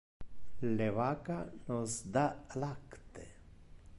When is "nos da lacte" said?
1.67-3.29